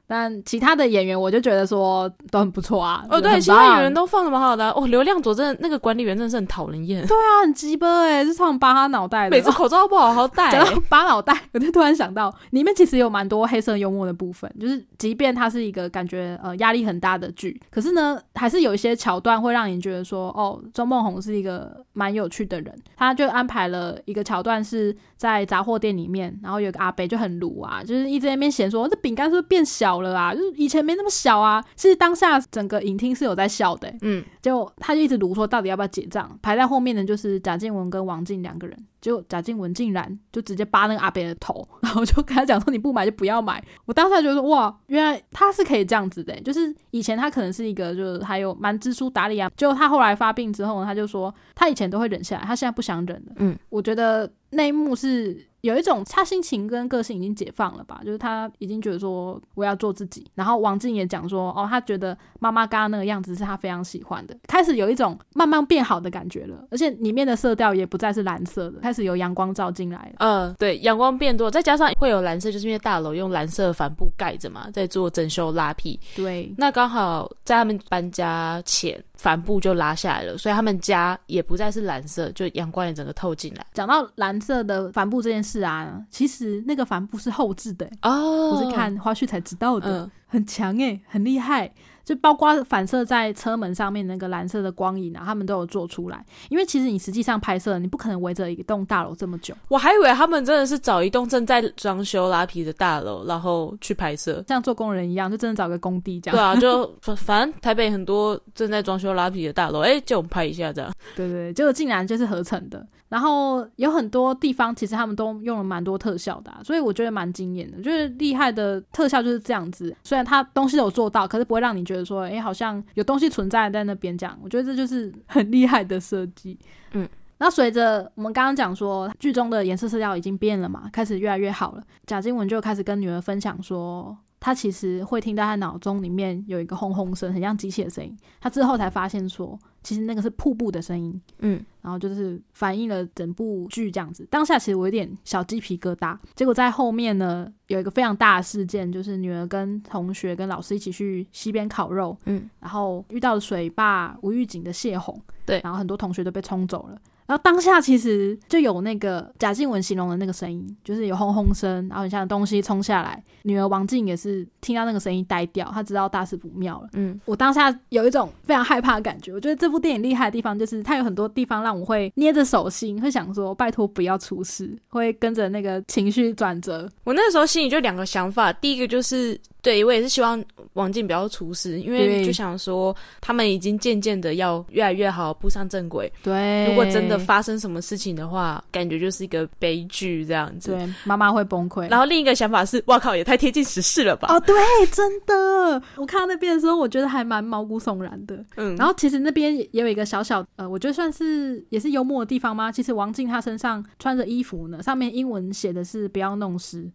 [0.08, 3.06] 但其他的演员，我就觉得说都很不错啊。
[3.10, 4.70] 哦，对，其他演员都放的蛮好的。
[4.72, 7.06] 哦，流量佐真的那个管理员真的是很讨人厌。
[7.08, 9.36] 对啊，很鸡巴哎，是常扒他脑袋的。
[9.36, 10.52] 每次口罩都不好好戴。
[10.52, 14.52] 讲到扒脑袋，我就突然想到，里面其实有蛮多黑色幽默的部分。
[14.60, 22.74] 就是即便它是一个感觉呃压力很大的剧，可是呢，还是有一些桥段会让你觉得说，哦，周梦红是一个蛮有趣的人。
[22.96, 30.34] 他就安排了一个桥段是在杂货店里面，然后有个阿北就很鲁啊，就是一直在那边嫌说这饼干是不是变小了啊？
[30.34, 31.64] 就是以前没那么小啊。
[31.76, 38.78] 其实当下整个影厅是有在笑的，嗯，就他就一直鲁说到底要不要结账，排在后面的就是贾静雯跟王静两个人。
[39.02, 49.48] 就贾静雯竟然就直接扒那个阿北的头， 然后就跟他讲说：“你不买就不要买。”我当时觉得哇，原来他是可以这样子的，就是以前他可能是一个就是还有蛮知书达理啊。
[49.56, 53.34] 就他后来发病之后，他就说他以前都会忍下来，他现在不想忍了。
[53.36, 55.46] 嗯，我觉得那一幕是。
[55.62, 60.24] 有一种他心情跟个性已经解放了吧，就是他已经觉得说我要做自己。
[60.36, 66.68] 然后王静也讲说，哦，他觉得妈妈刚刚那个样子是他非常喜欢的，开始有一种慢慢变好的感觉了。
[66.70, 70.14] 而且里面的色调也不再是蓝色的，开始有阳光照进来。
[70.20, 76.00] 嗯，对，阳光变多，再加上会有蓝色，就是因为大楼用蓝色帆布盖着嘛，在做整修拉皮。
[76.16, 79.04] 对，那刚好在他们搬家前。
[79.18, 83.66] 帆布就拉下来了，所以他们家也不再是蓝色，就阳光也整个透进来。
[83.74, 91.72] 讲到蓝色的帆布这件事啊，其实那个帆布是后置的哦，我是看花絮才知道的，很强诶，很厉害。
[92.06, 96.24] 就包括反射在车门上面那个蓝色的光影啊，他们都有做出来。
[96.50, 99.54] 因为其实你实际上拍摄，你不可能围着一栋大楼这么久。
[99.68, 106.38] 我还以为他们真的是找一栋正在装修拉皮的大楼，然后去拍摄，像做工人一样，就真的找个工地这样。
[106.38, 110.94] 对啊，就 反正台北很多正在装修拉皮的大楼，哎，叫我们拍一下这样。
[111.16, 112.86] 对对，结果竟然就是合成的。
[113.08, 117.78] 然后有很多地方其实他们都用了蛮多特效的，所以我觉得蛮惊艳的。
[117.82, 124.38] 就是厉害的特效就是这样子，虽然它东西有做到，可是不会让你觉得说，哎，好像有东西存在在那边这样。
[124.42, 126.58] 我觉得这就是很厉害的设计。
[126.92, 131.84] 嗯，那随着我们刚刚讲说，剧中的颜色色调已经变了嘛，开始越来越好了。
[132.06, 134.18] 贾静雯就开始跟女儿分享说。
[134.38, 138.16] 他其实会听到他脑中里面有一个轰轰声，很像机器的声音。
[138.40, 141.22] 他之后才发现说，其实那个是瀑布的声音。
[141.40, 144.28] 嗯，然后就是反映了整部剧这样子。
[144.32, 146.18] 当下其实我有点小鸡皮疙瘩。
[146.34, 152.18] 结果在后面呢，有一个非常大的事件，就是女儿跟同学跟老师一起去溪边烤肉。
[152.26, 155.22] 嗯，然后遇到了水坝无预警的泄洪。
[155.46, 157.00] 对，然后很多同学都被冲走了。
[157.28, 163.24] 然后当下其实就有那个贾静雯形容的那个声音，就是有轰轰声，然后很像东西冲下来。
[163.44, 166.88] 女儿王静也是听到那个声音呆掉，她知道大事不妙了。
[166.94, 169.34] 嗯，我当下有一种非常害怕的感觉。
[169.34, 176.90] 我觉得这部电影厉害的地方，就是它有很多地方让我会捏着手心，会想说拜托不要出事，会跟着那个情绪转折。
[177.04, 179.40] 我那时候心里就两个想法，第一个就是。
[179.66, 180.40] 对，我也是希望
[180.74, 186.12] 王静不要出事，因为就想说他们已经渐渐的要越来越好，步上正轨。
[186.22, 190.70] 对，如果真的发生什么事情的话，感觉就是一个悲剧这样子。
[190.70, 191.90] 对，妈妈会崩溃。
[191.90, 194.28] 然后另一个想法是，哇靠，也太贴近时事了吧？
[194.32, 194.56] 哦，对，
[194.92, 198.46] 真的，我看到那边的时候，我觉得还蛮毛骨悚然的。
[198.58, 202.72] 嗯，然后其实那边也有一个小小呃，我觉得算是也是幽默的地方吗？
[202.72, 206.88] 其实王静她身上穿着衣服呢，上面英文写的是不要弄湿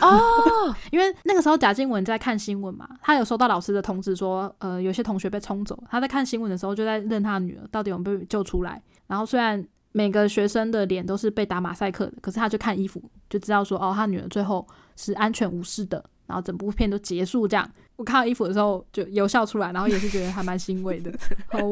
[0.00, 0.20] 哦，
[0.90, 2.15] 因为那个时候贾静雯在。
[2.16, 5.78] 在看新闻嘛，他有收到老师的通知说，呃，有些同学被冲走。
[5.90, 8.82] 他在看新闻的时候，就在认他女儿到底有没有被救出来。
[9.06, 16.02] 然后虽然每个学生的脸都是被打马赛克的，可是他就看衣服就知道说，哦，他女儿最后是安全无事的。
[16.26, 17.70] 然后整部片都结束这样。
[17.94, 21.10] 我看到衣服的时候就有笑出来，然后也是觉得还蛮欣慰的。
[21.52, 21.70] 哦，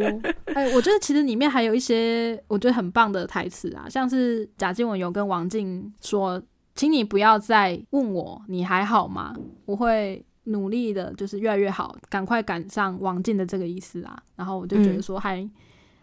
[0.54, 6.40] 哎，我觉得其实里面还有一些我觉得很棒的台词啊，像是贾静雯有跟王静说
[6.76, 9.34] ：“请你不要再问我你还好吗？
[9.66, 15.48] 我会努力的，就是越来越好，赶快赶上王静的这个意思啊。”然后我就觉得说还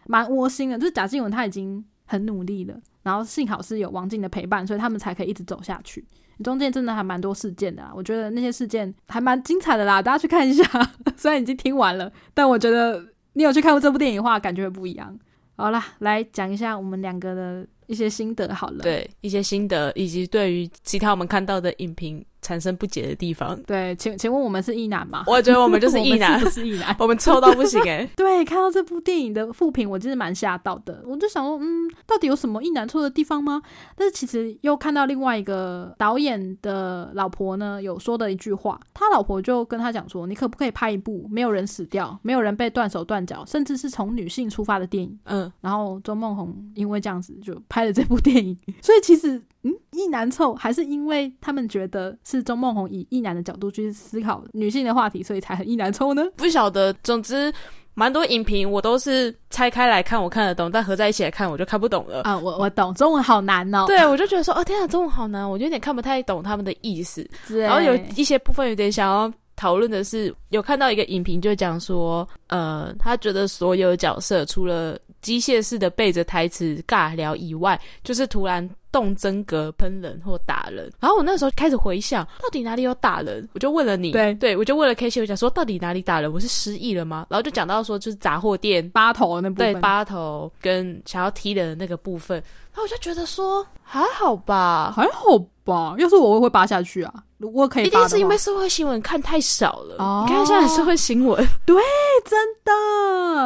[0.06, 6.04] 蛮窝心的，就是贾静雯她已经很努力了，然后幸好是有王静的陪伴，所以他们才可以一直走下去。
[6.42, 10.64] 中间真的还蛮多事件的，我觉得那些事件还蛮精彩的啦，大家去看一下。
[11.16, 13.00] 虽然已经听完了，但我觉得
[13.34, 15.16] 你有去看过这部电影的话，感觉会不一样。
[15.54, 18.78] 好啦，来讲一下我们两个的一些心得好了。
[18.78, 22.24] 对，一些心得，以及对于其他我们看到的影评。
[22.42, 23.58] 产生不解的地方。
[23.62, 25.24] 对，请请问我们是异男吗？
[25.26, 28.06] 我觉得我们就是异男，不是异男，我们臭到不行哎。
[28.14, 31.02] 对，看到这部电影的复评，我真是蛮吓到的。
[31.06, 33.62] 我就想说，嗯，到底有什么异男臭的地方吗？
[33.96, 45.18] 但是其实又看到另外一个导演的老婆呢，有说的一句话，他老婆就跟他讲说，你可不可以拍一部没有人死掉、没有人被断手断脚，甚至是从女性出发的电影？
[45.24, 48.58] 嗯，然后周梦红因为这样子就拍了这部电影。
[48.80, 49.40] 所以其实。
[49.64, 56.24] 嗯，意难凑还是因为他们觉得是钟梦红以异男的角度去思考女性的话题，所以才很意难凑呢？
[56.36, 56.92] 不晓得。
[57.04, 57.52] 总之，
[57.94, 62.22] 蛮多影评我都是拆开来看，我看得懂；但合在一起来看，我就看不懂了。
[62.22, 63.84] 啊，我我懂，中文好难哦。
[63.86, 67.24] 对，我就觉得说，哦天啊，中文好难，我就有点看不太懂他们的意思。
[67.46, 78.68] 然后有一些部分有点想要讨论的是，有看到一个影评就讲说，呃，他觉得所有角色除了机械式的背着台词尬聊以外，就是突然。
[78.92, 83.48] 动真格喷人或打人，然后我那时候开始回想，到底哪里有打人？
[83.54, 86.30] 我就问了你，对，对我就问了 K 七，我想说到底哪里打人？
[86.30, 87.26] 我是失忆了吗？
[87.30, 92.36] 然后就讲到说就是杂货店八头那部分，对，八头跟想要踢人的那个部分，
[92.72, 97.24] 然后我就觉得说还好吧，还好吧，要是我会扒下去啊。
[97.48, 99.96] 我可以，一定是因为社会新闻看太少了。
[100.26, 101.36] 你看现在社会新闻，
[101.66, 101.76] 对，
[102.24, 102.72] 真的。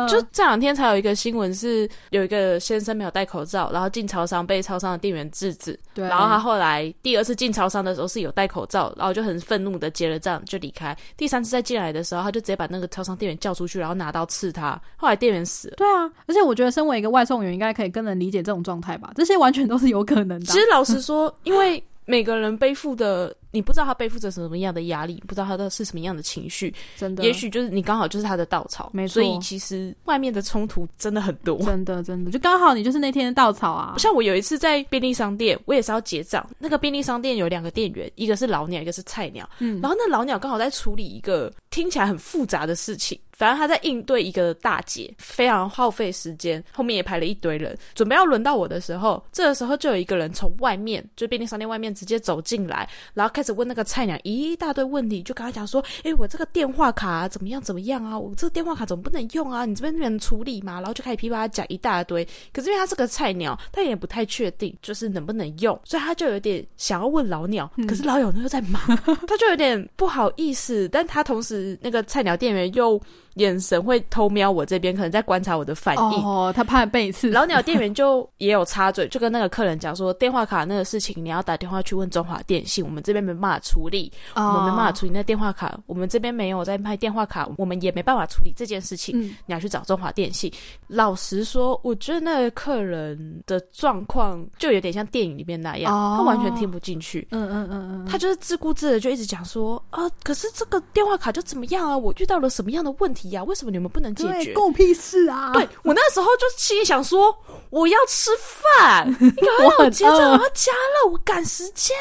[0.09, 5.79] 就这两天才有一个新闻，是有一个先生没有戴口罩，然后进超商被超商的店员制止。
[5.95, 10.97] 对，然后他后来第二次进超商的时候是有戴口罩，然后就很愤怒的结了账就离开。
[11.17, 14.81] 第三次再进来的时候，他就直接把那个超商店员叫出去，然后拿刀刺他。
[14.97, 15.75] 后来店员死了。
[15.77, 19.13] 对啊，而且我觉得身为一个外送员，应该可以更能理解这种状态吧？
[19.17, 20.47] 这些完全都是有可能的。
[20.47, 23.37] 其实老实说，因为每个人背负的。
[23.53, 29.15] 你不知道他背负着什么样的压力，不知道他的是什么样的情绪，真的，也许就是你刚好就是他的稻草，没错。
[29.15, 33.95] 所以其实外面的冲突真的很多， 真的真的，就刚好你就是那天的稻草啊。
[33.97, 54.19] 像我有一次在便利商店，我也是要结账，那个便利商店有两个店员，一个是老鸟，一个是菜鸟，嗯，然后那老鸟刚好在处理一个听起来很复杂的事情，反正他在应对一个大姐，非常耗费时间，后面也排了一堆人，准备要轮到我的时候，这个时候就有一个人从外面，就便利商店外面直接走进来，然后开始问那个菜鸟。
[54.25, 58.19] 一大堆问题，就跟他讲说：“哎，我这个电话卡怎么样怎么样啊？
[58.19, 59.67] 我这个电话卡怎么不能用啊？
[59.67, 62.27] 你这边能处理吗？”然后就开始噼啪讲一大堆。
[62.55, 67.71] 可是因为他是个菜鸟，他也不太确定就是能不能用，所以他就有点想要问老鸟。
[67.87, 68.81] 可是老鸟又在忙，
[69.29, 70.89] 他就有点不好意思。
[70.89, 72.99] 但他同时那个菜鸟店员又。
[73.37, 76.23] 眼神会偷瞄我这边，可能在观察我的反应。
[76.23, 77.31] 哦，他怕被刺。
[77.31, 89.21] 老鸟店员就也有插嘴， 就跟那个客人讲说，电话卡那个事情，你要打电话去问中华电信，我们这边没办法处理，我们没办法处理那电话卡，我们这边没有在卖电话卡，我们也没办法处理这件事情。
[89.21, 90.51] 你要去找中华电信。
[90.87, 97.29] 老实说，我觉得那个客人的状况就有点像电影里面那样，他完全听不进去。
[97.33, 101.97] 嗯嗯嗯嗯，他就是自顾自的就一直讲说，啊，可是这个电话卡就怎么样啊？
[101.97, 103.26] 我遇到了什么样的问题？
[103.31, 104.53] 呀，为什么你们不能解决？
[104.53, 105.53] 够屁事啊！
[105.53, 107.37] 对我那时候就心里想说，
[107.71, 111.97] 我要吃饭， 你赶快结账，我要加了，我赶时间。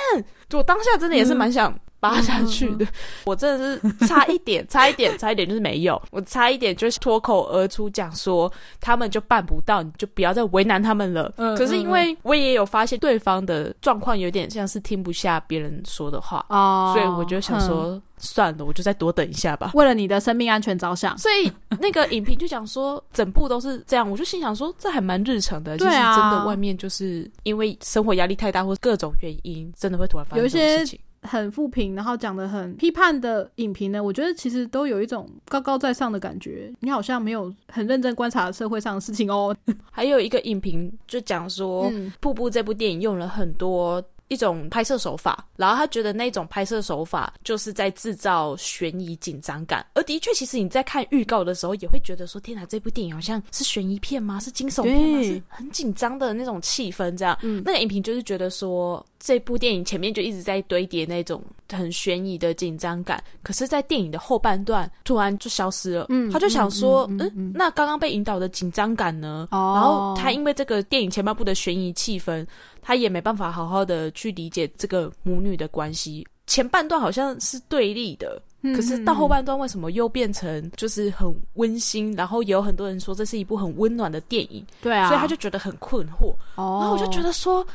[0.53, 1.77] 我当下真的也是蛮想。
[2.09, 2.85] 扒下去的，
[3.25, 11.33] 我真的是差一点，差一点，差一点就是没有，我差一点就是脱口而出讲说他们就办不到，你就不要再为难他们了。
[11.37, 21.17] 嗯，可是因为我也有发现对方的状况有点像是听不下别人说的话哦，所以我就想说算了，我就再多等一下吧，为了你的生命安全着想。
[21.17, 30.99] 所以那个影评就讲说整部都是这样，我就心想说这还蛮日常的，其实真的外面就是因为生活压力太大或各种原因，真的会突然发生一些事情。
[31.25, 36.71] 很负评，然后讲的很批判的影评呢，我觉得其实都有一种高高在上的感觉。
[36.79, 39.55] 你好像没有很认真观察社会上的事情哦。
[39.91, 49.85] 还有一个影评就讲说，《瀑布》这部电影用了很多一种拍摄手法，然后他觉得那种拍摄手法就是在制造悬疑紧张感。
[49.93, 54.39] 而的确，其实你在看预告的时候，也会觉得说：“天哪，这部电影好像是悬疑片吗？
[54.39, 55.21] 是惊悚片吗？
[55.23, 61.41] 是很紧张的那种气氛。”这样，那个影评就是觉得说，这部电影前面就一直在堆叠那种
[61.73, 66.05] 很悬疑的紧张感，可是，在电影的后半段突然就消失了。
[66.09, 72.45] 嗯，他就想说：“嗯，那刚刚被引导的紧张感呢？”哦然后他因为这个电影前半部的悬疑气氛。
[72.87, 78.39] 他也没办法好好的去理解这个母女的关系，前半段好像是对立的，
[78.75, 82.13] 可是到后半段为什么又变成就是很温馨？
[82.13, 86.31] 然后也有很多人说这是一部很温暖的电影，对啊，所以他就觉得很困惑。
[86.53, 87.65] 哦，然后我就觉得说，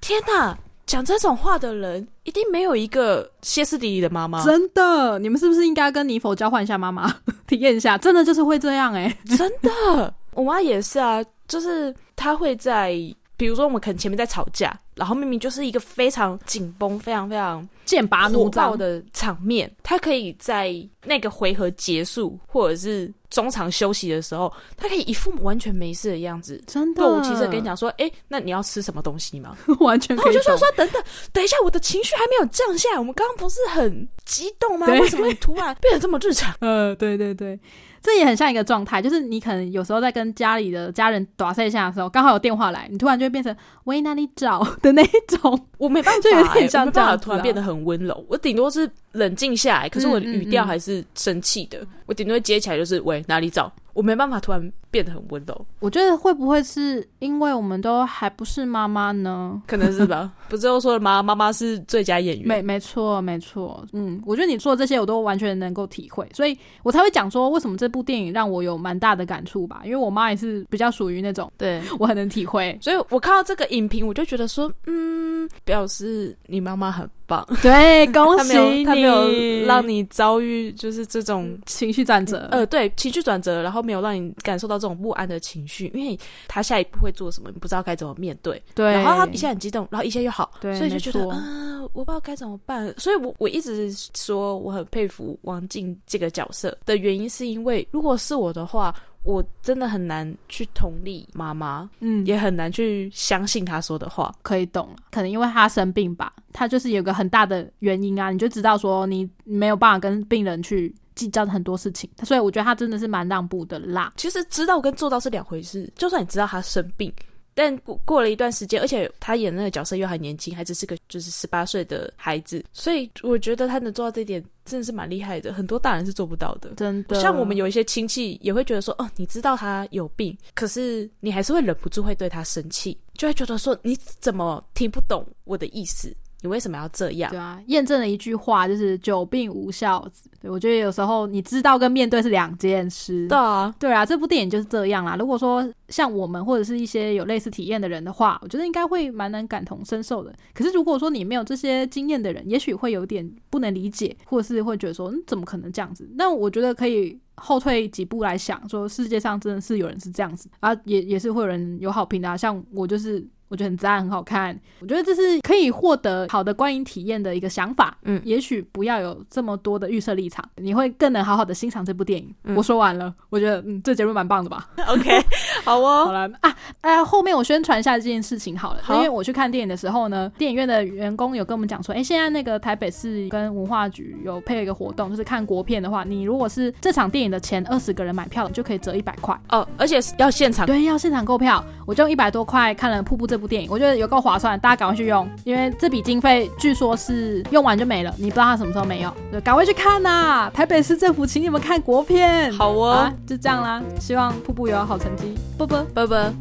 [0.00, 0.56] 天哪，
[0.90, 4.44] 讲这种话的人一定没有一个歇斯底里的妈妈。
[4.44, 7.08] 真的，你们是不是应该跟尼否交换一下妈妈，
[7.46, 7.96] 体验一下？
[7.96, 12.92] 真的就是会这样哎，真的，我妈也是啊，就是她会在。
[13.36, 20.74] 比如说，我们可能前面在吵架，然后明明就是一个非常紧绷、非常非常剑拔弩张的场面，她可以在
[21.06, 27.02] 那个回合结束或者是中场休息的时候，他可以一副完全没事的样子，真的。
[27.02, 30.16] 若无其事跟你讲说：“哎，那你要吃什么东西吗？” 完全。
[30.16, 31.02] 我就说说等等，
[31.32, 34.86] 等一下，我的情绪还没有降下，我们刚刚不是很激动吗？
[34.88, 36.54] 为什么你突然变得这么日常？
[36.60, 37.58] 呃，对对对。
[38.02, 45.66] 这也很像一个状态，就是你可能有时候在跟家里的家人打一下的时候，刚好有电话来，你突然就会变成“喂，哪里找”的那一种。
[45.76, 48.24] 我没办法，就有点像这样，突然变得很温柔。
[48.28, 51.86] 我顶多是冷静下来，可是我的语调还是生气的。
[52.06, 53.70] 我顶多接起来就是“喂，哪里找”。
[53.92, 55.66] 我没办法突然变得很温柔。
[55.78, 59.60] 我觉得会不会是因为我们都还不是妈妈呢？
[59.66, 60.32] 可能是吧。
[60.48, 61.22] 不是都说了吗？
[61.22, 62.46] 妈妈是最佳演员。
[62.46, 63.84] 没，没错，没错。
[63.92, 69.82] 嗯，我觉得你说的这些我都完全能够体会，所以我才会讲说为什么这部电影让我有蛮大的感触吧。
[69.84, 72.76] 因为我妈也是比较属于那种，对我很能体会。
[72.80, 77.08] 所以我看到这个影评，我就觉得说，嗯，表示你妈妈很。
[77.30, 82.48] 棒对，恭喜你，他没有让你遭遇就是这种情绪转折。
[82.50, 86.18] 呃，对，情绪转折，然后没有让你感受到这种不安的情绪，因为
[86.48, 88.60] 他下一步会做什么，你不知道该怎么面对。
[88.74, 92.92] 对，然后他一下很激动，然后一下又好，对，所以就觉得啊，我不知道该怎么办。
[92.98, 98.94] 所以我我一直说我很佩服王静这个角色的原因，是因为如果是我的话。
[99.22, 104.34] 我真的很难去同理妈妈，嗯，也很难去相信她说的话。
[104.40, 114.12] 可以懂，可能因为她生病吧，她就是有个很大的原因啊，你就知道说你没有办法跟病人去计较很多事情，所以我觉得他真的是蛮让步的啦。
[114.16, 117.12] 其实知道跟做到是两回事，就算你知道他生病。
[117.52, 126.70] 但过过了一段时间，而且他演那个角色又还年轻，还只是个就是十八岁的孩子，所以我觉得他能做到这点真的是蛮厉害的，很多大人是做不到的。
[126.76, 136.14] 真的，像我们有一些亲戚也会觉得说，哦，你知道他有病，可是你还是会忍不住会对他生气，就会觉得说，你怎么听不懂我的意思？
[136.42, 137.30] 你为什么要这样？
[137.30, 140.30] 对啊，验证了一句话，就是久病无孝子。
[140.40, 143.28] 对我觉得有时候你知道跟面对是两件事。
[143.28, 145.16] 对啊，对啊，这部电影就是这样啦。
[145.16, 150.34] 如果说像我们或者是一些有类似体验的人的话，我觉得应该会蛮能感同身受的。
[150.54, 156.08] 可是如果说你没有这些经验的人，也许会有点不能理解，或者是会觉得说，嗯，怎么可能这样子？
[156.14, 162.28] 那我觉得可以后退几步来想，说世界上真的是有人是这样子啊，也也是会有人有好评的。
[162.30, 163.22] 啊像我就是。
[163.50, 164.58] 我觉得很赞，很好看。
[164.80, 167.98] 我觉得这是可以获得好的观影体验的一个想法。
[168.04, 172.32] 嗯，也许不要有这么多的预设立场，你会更能好好的欣赏这部电影。
[172.54, 174.68] 我说完了，我觉得嗯，这结论蛮棒的吧。
[174.86, 175.20] OK，
[175.64, 176.06] 好哦。
[176.06, 178.80] 好了啊，哎，后面我宣传一下这件事情好了。
[178.90, 191.64] 因为我去看电影的时候呢，电影院的员工有跟我们讲说，哎，现在那个台北市跟文化局有配了一个活动，就是看国片的话，你如果是这场电影的前二十个人买票，就可以折一百块哦，而且要现场对，要现场购票。
[191.86, 200.50] 我就用一百多块看了《瀑布》这部电影，我觉得有够划算，大家赶快去用，因为这笔经费据说是用完就没了，你不知道它什么时候没有，就赶快去看呐！
[200.52, 206.32] 台北市政府请你们看国片，好哦，就这样啦，希望《瀑布》有好成绩，啵啵啵啵。